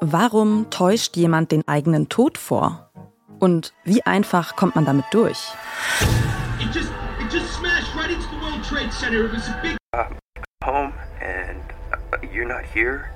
Warum 0.00 0.70
täuscht 0.70 1.16
jemand 1.16 1.52
den 1.52 1.66
eigenen 1.66 2.08
Tod 2.08 2.38
vor? 2.38 2.90
Und 3.38 3.72
wie 3.84 4.02
einfach 4.04 4.56
kommt 4.56 4.74
man 4.74 4.84
damit 4.84 5.04
durch? 5.12 5.38
It 6.60 6.74
just, 6.74 6.90
it 7.20 7.32
just 7.32 7.62
right 7.62 8.10
uh, 9.92 10.04
home 10.64 10.92
and 11.20 11.62
uh, 12.12 12.26
you're 12.32 12.48
not 12.48 12.64
here. 12.64 13.10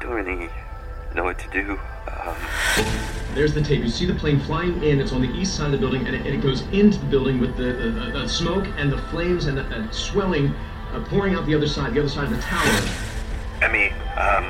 Don't 0.00 0.12
really 0.12 0.48
know 1.14 1.24
what 1.24 1.38
to 1.38 1.48
do. 1.50 1.78
Um... 2.06 2.34
There's 3.34 3.54
the 3.54 3.62
tape. 3.62 3.84
You 3.84 3.90
see 3.90 4.06
the 4.06 4.14
plane 4.14 4.40
flying 4.40 4.82
in. 4.82 5.00
It's 5.00 5.12
on 5.12 5.20
the 5.20 5.30
east 5.30 5.54
side 5.54 5.66
of 5.66 5.72
the 5.72 5.78
building, 5.78 6.06
and 6.06 6.16
it, 6.16 6.26
and 6.26 6.34
it 6.34 6.42
goes 6.42 6.62
into 6.72 6.98
the 6.98 7.06
building 7.06 7.38
with 7.38 7.56
the, 7.56 7.72
the, 7.72 8.10
the 8.12 8.28
smoke 8.28 8.66
and 8.76 8.90
the 8.90 8.98
flames 8.98 9.46
and 9.46 9.58
the 9.58 9.62
uh, 9.62 9.88
swelling 9.92 10.52
uh, 10.92 11.04
pouring 11.04 11.34
out 11.34 11.46
the 11.46 11.54
other 11.54 11.68
side, 11.68 11.94
the 11.94 12.00
other 12.00 12.08
side 12.08 12.24
of 12.24 12.30
the 12.34 12.42
tower. 12.42 13.07
Emmy, 13.60 13.90
um, 14.16 14.44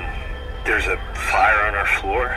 there's 0.64 0.86
a 0.86 0.98
fire 1.32 1.66
on 1.68 1.74
our 1.74 1.86
floor. 1.98 2.28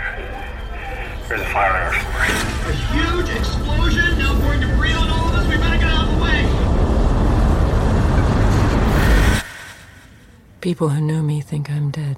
There's 1.27 1.41
a 1.41 1.51
fire 1.51 1.73
on 1.73 1.81
our 1.81 1.93
floor. 1.93 2.21
A 2.69 2.73
huge 2.95 3.29
explosion. 3.37 4.17
Now 4.17 4.39
pouring 4.39 4.61
debris 4.61 4.93
on 4.93 5.09
all 5.09 5.27
of 5.27 5.35
us. 5.35 5.47
We 5.47 5.57
better 5.57 5.77
get 5.77 5.91
out 5.91 6.07
of 6.07 6.15
the 6.15 6.23
way. 6.23 6.47
People 10.61 10.87
who 10.89 11.01
know 11.01 11.21
me 11.21 11.41
think 11.41 11.69
I'm 11.69 11.91
dead. 11.91 12.17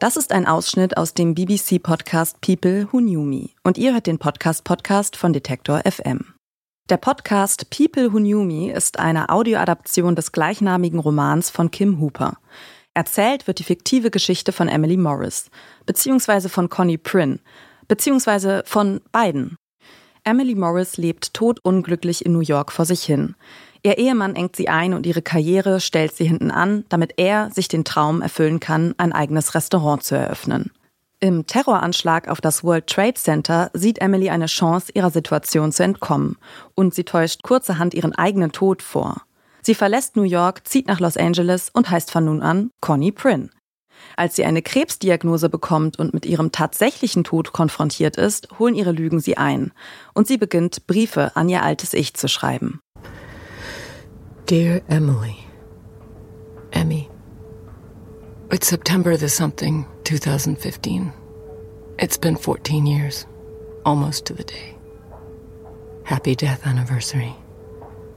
Das 0.00 0.16
ist 0.16 0.32
ein 0.32 0.46
Ausschnitt 0.46 0.96
aus 0.96 1.12
dem 1.12 1.34
BBC-Podcast 1.34 2.40
People 2.40 2.88
Who 2.90 2.98
Knew 3.00 3.22
Me 3.22 3.50
und 3.62 3.76
ihr 3.76 3.92
hört 3.92 4.06
den 4.06 4.18
Podcast-Podcast 4.18 5.14
von 5.14 5.32
Detektor 5.34 5.82
FM. 5.84 6.39
Der 6.90 6.96
Podcast 6.96 7.70
People 7.70 8.12
Who 8.12 8.18
Knew 8.18 8.42
Me 8.42 8.72
ist 8.72 8.98
eine 8.98 9.28
Audioadaption 9.28 10.16
des 10.16 10.32
gleichnamigen 10.32 10.98
Romans 10.98 11.48
von 11.48 11.70
Kim 11.70 12.00
Hooper. 12.00 12.36
Erzählt 12.94 13.46
wird 13.46 13.60
die 13.60 13.64
fiktive 13.64 14.10
Geschichte 14.10 14.50
von 14.50 14.66
Emily 14.66 14.96
Morris, 14.96 15.50
beziehungsweise 15.86 16.48
von 16.48 16.68
Connie 16.68 16.98
Prynne, 16.98 17.38
beziehungsweise 17.86 18.64
von 18.66 19.00
beiden. 19.12 19.56
Emily 20.24 20.56
Morris 20.56 20.96
lebt 20.96 21.32
todunglücklich 21.32 22.26
in 22.26 22.32
New 22.32 22.40
York 22.40 22.72
vor 22.72 22.84
sich 22.84 23.04
hin. 23.04 23.36
Ihr 23.84 23.96
Ehemann 23.96 24.34
engt 24.34 24.56
sie 24.56 24.68
ein 24.68 24.92
und 24.92 25.06
ihre 25.06 25.22
Karriere 25.22 25.78
stellt 25.78 26.16
sie 26.16 26.24
hinten 26.24 26.50
an, 26.50 26.84
damit 26.88 27.12
er 27.18 27.52
sich 27.52 27.68
den 27.68 27.84
Traum 27.84 28.20
erfüllen 28.20 28.58
kann, 28.58 28.96
ein 28.98 29.12
eigenes 29.12 29.54
Restaurant 29.54 30.02
zu 30.02 30.16
eröffnen. 30.16 30.72
Im 31.22 31.46
Terroranschlag 31.46 32.28
auf 32.28 32.40
das 32.40 32.64
World 32.64 32.86
Trade 32.86 33.12
Center 33.12 33.70
sieht 33.74 34.00
Emily 34.00 34.30
eine 34.30 34.46
Chance, 34.46 34.90
ihrer 34.94 35.10
Situation 35.10 35.70
zu 35.70 35.82
entkommen 35.82 36.38
und 36.74 36.94
sie 36.94 37.04
täuscht 37.04 37.42
kurzerhand 37.42 37.92
ihren 37.92 38.14
eigenen 38.14 38.52
Tod 38.52 38.80
vor. 38.80 39.20
Sie 39.60 39.74
verlässt 39.74 40.16
New 40.16 40.22
York, 40.22 40.66
zieht 40.66 40.88
nach 40.88 40.98
Los 40.98 41.18
Angeles 41.18 41.68
und 41.68 41.90
heißt 41.90 42.10
von 42.10 42.24
nun 42.24 42.40
an 42.40 42.70
Connie 42.80 43.12
Prynne. 43.12 43.50
Als 44.16 44.34
sie 44.34 44.46
eine 44.46 44.62
Krebsdiagnose 44.62 45.50
bekommt 45.50 45.98
und 45.98 46.14
mit 46.14 46.24
ihrem 46.24 46.52
tatsächlichen 46.52 47.22
Tod 47.22 47.52
konfrontiert 47.52 48.16
ist, 48.16 48.48
holen 48.58 48.74
ihre 48.74 48.92
Lügen 48.92 49.20
sie 49.20 49.36
ein 49.36 49.72
und 50.14 50.26
sie 50.26 50.38
beginnt 50.38 50.86
Briefe 50.86 51.36
an 51.36 51.50
ihr 51.50 51.62
altes 51.62 51.92
Ich 51.92 52.14
zu 52.14 52.28
schreiben. 52.28 52.80
Dear 54.48 54.80
Emily, 54.88 55.36
Emmy, 56.70 57.10
it's 58.50 58.70
September 58.70 59.18
the 59.18 59.28
something 59.28 59.84
2015. 60.10 61.12
It's 62.00 62.16
been 62.16 62.34
14 62.34 62.84
years, 62.84 63.26
almost 63.86 64.26
to 64.26 64.34
the 64.34 64.42
day. 64.42 64.76
Happy 66.02 66.34
death 66.34 66.66
anniversary. 66.66 67.32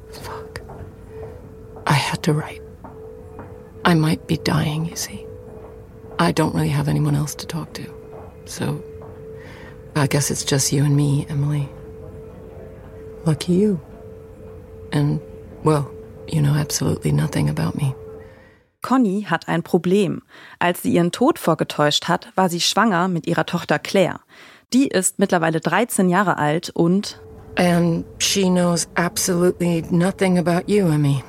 Fuck. 0.09 0.61
I 1.85 1.93
had 1.93 2.23
to 2.23 2.33
write. 2.33 2.63
I 3.85 3.93
might 3.93 4.25
be 4.25 4.37
dying, 4.37 4.85
you 4.85 4.95
see. 4.95 5.23
I 6.17 6.31
don't 6.31 6.55
really 6.55 6.69
have 6.69 6.87
anyone 6.87 7.13
else 7.13 7.35
to 7.35 7.45
talk 7.45 7.73
to. 7.73 7.85
So 8.45 8.83
I 9.95 10.07
guess 10.07 10.31
it's 10.31 10.43
just 10.43 10.73
you 10.73 10.83
and 10.83 10.97
me, 10.97 11.27
Emily. 11.29 11.69
Lucky 13.23 13.53
you. 13.53 13.79
And, 14.91 15.21
well, 15.63 15.91
You 16.27 16.41
know 16.41 16.53
absolutely 16.53 17.11
nothing 17.11 17.49
about 17.49 17.75
me. 17.75 17.93
Conny 18.83 19.25
hat 19.27 19.47
ein 19.47 19.63
Problem. 19.63 20.21
Als 20.59 20.83
sie 20.83 20.93
ihren 20.93 21.11
Tod 21.11 21.39
vorgetäuscht 21.39 22.07
hat, 22.07 22.31
war 22.35 22.49
sie 22.49 22.61
schwanger 22.61 23.07
mit 23.07 23.25
ihrer 23.25 23.47
Tochter 23.47 23.79
Claire. 23.79 24.19
Die 24.73 24.87
ist 24.87 25.17
mittlerweile 25.17 25.59
13 25.59 26.09
Jahre 26.09 26.37
alt 26.37 26.69
und 26.69 27.19
And 27.55 28.05
she 28.19 28.43
knows 28.43 28.87
absolutely 28.95 29.83
nothing 29.89 30.37
about 30.37 30.71
you, 30.71 30.87
Emmy. 30.87 31.23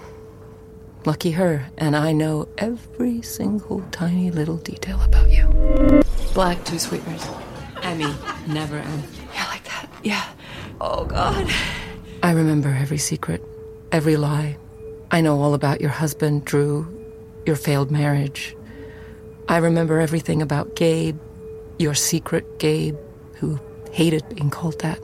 Lucky 1.07 1.33
her, 1.33 1.61
and 1.79 1.95
I 1.95 2.13
know 2.13 2.47
every 2.57 3.23
single 3.23 3.83
tiny 3.91 4.31
little 4.31 4.57
detail 4.57 4.99
about 5.05 5.31
you. 5.31 5.47
Black 6.35 6.63
two 6.65 6.79
sweeteners. 6.79 7.29
Emmy, 7.83 8.13
never 8.47 8.79
Em. 8.79 9.03
Yeah, 9.35 9.47
like 9.51 9.65
that. 9.65 9.87
Yeah. 10.03 10.25
Oh 10.81 11.05
God. 11.05 11.47
I 12.23 12.33
remember 12.33 12.71
every 12.71 12.97
secret, 12.99 13.43
every 13.93 14.17
lie, 14.17 14.57
I 15.11 15.21
know 15.21 15.41
all 15.43 15.53
about 15.53 15.83
your 15.83 15.91
husband, 15.91 16.47
Drew, 16.47 16.87
your 17.47 17.57
failed 17.57 17.91
marriage. 17.91 18.57
I 19.49 19.59
remember 19.59 20.01
everything 20.01 20.43
about 20.43 20.75
Gabe, 20.77 21.19
your 21.79 21.95
secret 21.95 22.59
Gabe, 22.59 22.97
who 23.41 23.59
hated 23.93 24.25
that. 24.79 24.99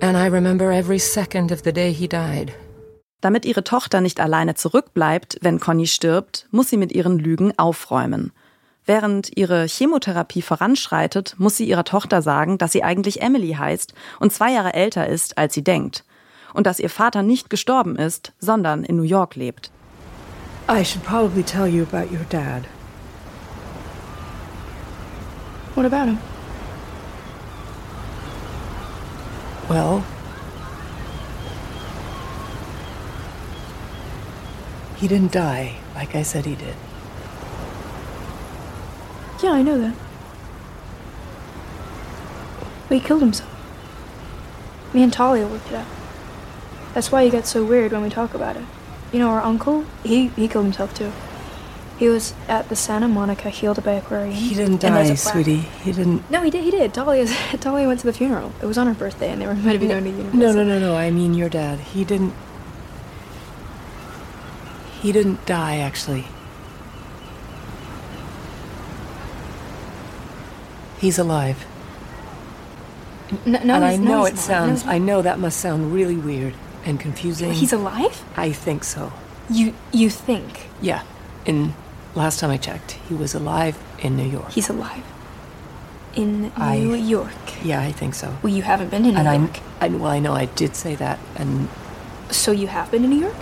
And 0.00 0.16
I 0.16 0.28
remember 0.28 0.72
every 0.72 0.98
second 0.98 1.50
of 1.50 1.62
the 1.64 1.72
day 1.72 1.92
he 1.92 2.06
died. 2.06 2.52
Damit 3.20 3.44
ihre 3.44 3.64
Tochter 3.64 4.00
nicht 4.00 4.20
alleine 4.20 4.54
zurückbleibt, 4.54 5.38
wenn 5.42 5.58
Conny 5.58 5.86
stirbt, 5.88 6.46
muss 6.52 6.70
sie 6.70 6.76
mit 6.76 6.92
ihren 6.92 7.18
Lügen 7.18 7.52
aufräumen. 7.58 8.32
Während 8.86 9.36
ihre 9.36 9.66
Chemotherapie 9.66 10.40
voranschreitet, 10.40 11.34
muss 11.36 11.56
sie 11.56 11.68
ihrer 11.68 11.84
Tochter 11.84 12.22
sagen, 12.22 12.58
dass 12.58 12.72
sie 12.72 12.84
eigentlich 12.84 13.20
Emily 13.20 13.54
heißt 13.54 13.92
und 14.20 14.32
zwei 14.32 14.52
Jahre 14.52 14.74
älter 14.74 15.08
ist, 15.08 15.36
als 15.36 15.54
sie 15.54 15.64
denkt. 15.64 16.04
und 16.54 16.66
dass 16.66 16.80
ihr 16.80 16.90
Vater 16.90 17.22
nicht 17.22 17.50
gestorben 17.50 17.96
ist, 17.96 18.32
sondern 18.38 18.84
in 18.84 18.96
New 18.96 19.02
York 19.02 19.36
lebt. 19.36 19.70
I 20.70 20.82
should 20.82 21.02
probably 21.02 21.42
tell 21.42 21.66
you 21.66 21.82
about 21.82 22.12
your 22.12 22.24
dad. 22.24 22.66
What 25.74 25.86
about 25.86 26.08
him? 26.08 26.18
Well, 29.70 30.04
he 34.96 35.08
didn't 35.08 35.32
die 35.32 35.76
like 35.94 36.14
I 36.14 36.22
said 36.22 36.44
he 36.44 36.54
did. 36.54 36.76
Yeah, 39.42 39.52
I 39.52 39.62
know 39.62 39.78
that. 39.78 39.94
But 42.88 42.94
he 42.94 43.00
killed 43.00 43.22
himself. 43.22 43.54
Me 44.92 45.02
and 45.02 45.12
Talia 45.12 45.46
worked 45.46 45.68
it 45.68 45.76
out. 45.76 45.86
That's 46.92 47.10
why 47.10 47.22
you 47.22 47.30
get 47.30 47.46
so 47.46 47.64
weird 47.64 47.92
when 47.92 48.02
we 48.02 48.10
talk 48.10 48.34
about 48.34 48.56
it. 48.56 48.64
You 49.12 49.18
know, 49.20 49.28
our 49.30 49.40
uncle, 49.40 49.84
he, 50.04 50.28
he 50.28 50.48
killed 50.48 50.66
himself 50.66 50.94
too. 50.94 51.12
He 51.98 52.08
was 52.08 52.32
at 52.46 52.68
the 52.68 52.76
Santa 52.76 53.08
Monica 53.08 53.50
Healed 53.50 53.82
Bay 53.82 53.98
Aquarium. 53.98 54.32
He 54.32 54.54
didn't 54.54 54.80
die, 54.80 55.14
sweetie. 55.14 55.56
He 55.56 55.92
didn't. 55.92 56.30
No, 56.30 56.42
he 56.42 56.50
did. 56.50 56.62
He 56.62 56.70
did. 56.70 56.92
Dolly, 56.92 57.20
is, 57.20 57.36
Talia 57.58 57.88
went 57.88 57.98
to 58.00 58.06
the 58.06 58.12
funeral. 58.12 58.52
It 58.62 58.66
was 58.66 58.78
on 58.78 58.86
her 58.86 58.94
birthday, 58.94 59.30
and 59.30 59.42
they 59.42 59.46
were 59.46 59.54
meant 59.54 59.72
to 59.72 59.78
be 59.80 59.88
going 59.88 60.04
to 60.04 60.10
university. 60.10 60.38
No, 60.38 60.52
no, 60.52 60.62
no, 60.62 60.78
no. 60.78 60.96
I 60.96 61.10
mean 61.10 61.34
your 61.34 61.48
dad. 61.48 61.80
He 61.80 62.04
didn't. 62.04 62.34
He 65.00 65.10
didn't 65.10 65.44
die, 65.44 65.78
actually. 65.78 66.26
He's 71.00 71.18
alive. 71.18 71.64
No, 73.44 73.62
no 73.64 73.74
and 73.74 73.84
I 73.84 73.96
know 73.96 74.10
no, 74.10 74.24
it 74.24 74.38
sounds. 74.38 74.84
No, 74.84 74.92
I 74.92 74.98
know 74.98 75.22
that 75.22 75.40
must 75.40 75.58
sound 75.58 75.92
really 75.92 76.16
weird 76.16 76.54
and 76.88 76.98
confusing. 76.98 77.52
He's 77.52 77.72
alive? 77.72 78.24
I 78.36 78.52
think 78.52 78.84
so. 78.84 79.12
You 79.50 79.74
you 79.92 80.10
think? 80.10 80.68
Yeah. 80.80 81.02
In 81.44 81.74
last 82.14 82.40
time 82.40 82.50
I 82.50 82.58
checked, 82.58 82.92
he 83.08 83.14
was 83.14 83.34
alive 83.34 83.76
in 83.98 84.16
New 84.16 84.28
York. 84.28 84.50
He's 84.50 84.70
alive. 84.70 85.02
In 86.14 86.50
I, 86.56 86.78
New 86.78 86.94
York. 86.94 87.64
Yeah, 87.64 87.80
I 87.80 87.92
think 87.92 88.14
so. 88.14 88.36
Well, 88.42 88.52
you 88.52 88.62
haven't 88.62 88.90
been 88.90 89.04
to 89.04 89.12
New 89.12 89.18
and 89.18 89.42
York. 89.42 89.60
I, 89.80 89.86
I 89.86 89.88
well, 89.88 90.10
I 90.10 90.18
know 90.18 90.34
I 90.34 90.46
did 90.46 90.74
say 90.74 90.96
that, 90.96 91.18
and 91.36 91.68
so 92.30 92.52
you 92.52 92.66
have 92.66 92.90
been 92.90 93.02
to 93.02 93.08
New 93.08 93.20
York? 93.20 93.36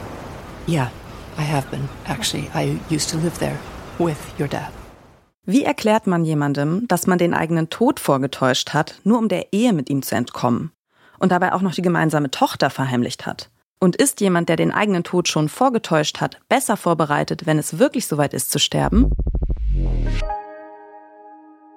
Yeah, 0.67 0.91
I 1.38 1.43
have 1.43 1.71
been. 1.71 1.88
Actually, 2.06 2.50
I 2.55 2.81
used 2.91 3.09
to 3.11 3.17
live 3.17 3.38
there 3.38 3.59
with 3.99 4.21
your 4.38 4.49
dad. 4.49 4.73
Wie 5.49 5.62
erklärt 5.62 6.09
man 6.09 6.25
jemandem, 6.25 6.88
dass 6.88 7.06
man 7.06 7.19
den 7.19 7.32
eigenen 7.32 7.71
Tod 7.71 8.00
vorgetäuscht 8.00 8.75
hat, 8.75 8.97
nur 9.05 9.19
um 9.19 9.29
der 9.29 9.53
Ehe 9.53 9.73
mit 9.73 9.88
ihm 9.88 10.03
zu 10.03 10.17
entkommen? 10.17 10.73
Und 11.19 11.33
dabei 11.33 11.53
auch 11.53 11.63
noch 11.63 11.75
die 11.75 11.83
gemeinsame 11.83 12.31
Tochter 12.31 12.71
verheimlicht 12.71 13.27
hat? 13.27 13.51
Und 13.79 13.97
ist 13.97 14.21
jemand, 14.21 14.49
der 14.49 14.57
den 14.57 14.73
eigenen 14.73 15.05
Tod 15.05 15.29
schon 15.29 15.49
vorgetäuscht 15.49 16.21
hat, 16.21 16.39
besser 16.49 16.77
vorbereitet, 16.77 17.47
wenn 17.47 17.59
es 17.59 17.79
wirklich 17.79 18.07
soweit 18.07 18.33
ist 18.33 18.51
zu 18.51 18.59
sterben? 18.59 19.11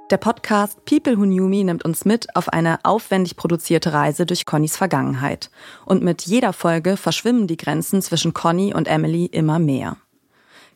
Der 0.09 0.17
Podcast 0.17 0.83
People 0.85 1.19
Who 1.19 1.23
Knew 1.23 1.47
Me 1.47 1.63
nimmt 1.63 1.85
uns 1.85 2.03
mit 2.03 2.35
auf 2.35 2.49
eine 2.49 2.79
aufwendig 2.83 3.35
produzierte 3.35 3.93
Reise 3.93 4.25
durch 4.25 4.47
Connys 4.47 4.75
Vergangenheit. 4.75 5.51
Und 5.85 6.01
mit 6.01 6.23
jeder 6.23 6.51
Folge 6.51 6.97
verschwimmen 6.97 7.45
die 7.45 7.57
Grenzen 7.57 8.01
zwischen 8.01 8.33
Conny 8.33 8.73
und 8.73 8.87
Emily 8.87 9.25
immer 9.25 9.59
mehr. 9.59 9.97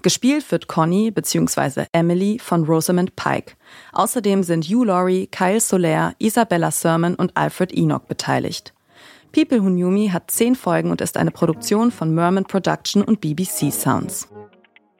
Gespielt 0.03 0.51
wird 0.51 0.67
Connie 0.67 1.11
bzw. 1.11 1.85
Emily 1.94 2.38
von 2.38 2.65
Rosamund 2.65 3.15
Pike. 3.15 3.53
Außerdem 3.94 4.44
sind 4.44 4.65
Hugh 4.65 4.83
Laurie, 4.83 5.27
Kyle 5.27 5.61
Soler, 5.61 6.13
Isabella 6.19 6.71
Sermon 6.71 7.15
und 7.15 7.35
Alfred 7.38 7.73
Enoch 7.73 8.01
beteiligt. 8.01 8.73
People 9.31 9.63
Who 9.63 9.69
Knew 9.69 9.89
Me 9.89 10.11
hat 10.11 10.29
zehn 10.29 10.55
Folgen 10.55 10.91
und 10.91 11.00
ist 11.00 11.15
eine 11.15 11.31
Produktion 11.31 11.89
von 11.89 12.13
Merman 12.13 12.44
Production 12.44 13.01
und 13.01 13.21
BBC 13.21 13.71
Sounds. 13.71 14.27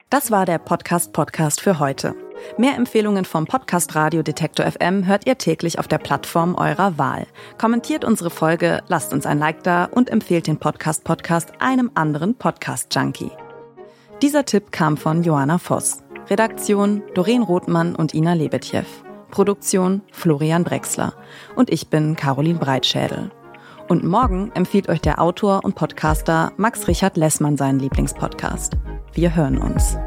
Das 0.08 0.30
war 0.30 0.46
der 0.46 0.58
Podcast 0.58 1.12
Podcast 1.12 1.60
für 1.60 1.78
heute. 1.78 2.14
Mehr 2.56 2.74
Empfehlungen 2.74 3.26
vom 3.26 3.46
Podcast 3.46 3.94
Radio 3.94 4.22
Detektor 4.22 4.64
FM 4.64 5.06
hört 5.06 5.26
ihr 5.26 5.36
täglich 5.36 5.78
auf 5.78 5.86
der 5.86 5.98
Plattform 5.98 6.54
eurer 6.54 6.96
Wahl. 6.96 7.26
Kommentiert 7.58 8.06
unsere 8.06 8.30
Folge, 8.30 8.82
lasst 8.88 9.12
uns 9.12 9.26
ein 9.26 9.38
Like 9.38 9.64
da 9.64 9.84
und 9.84 10.08
empfehlt 10.08 10.46
den 10.46 10.58
Podcast 10.58 11.04
Podcast 11.04 11.52
einem 11.60 11.90
anderen 11.94 12.36
Podcast 12.36 12.94
Junkie. 12.94 13.30
Dieser 14.22 14.44
Tipp 14.44 14.70
kam 14.72 14.96
von 14.96 15.22
Johanna 15.22 15.58
Voss. 15.58 16.02
Redaktion 16.30 17.02
Doreen 17.14 17.42
Rothmann 17.42 17.94
und 17.94 18.14
Ina 18.14 18.32
Lebetjew. 18.32 18.84
Produktion 19.30 20.02
Florian 20.12 20.64
Brexler. 20.64 21.12
Und 21.56 21.70
ich 21.70 21.88
bin 21.88 22.16
Caroline 22.16 22.58
Breitschädel. 22.58 23.30
Und 23.88 24.04
morgen 24.04 24.50
empfiehlt 24.54 24.88
euch 24.88 25.00
der 25.00 25.20
Autor 25.20 25.64
und 25.64 25.74
Podcaster 25.74 26.52
Max 26.56 26.88
Richard 26.88 27.16
Lessmann 27.16 27.56
seinen 27.56 27.80
Lieblingspodcast. 27.80 28.74
Wir 29.12 29.34
hören 29.34 29.58
uns. 29.58 29.98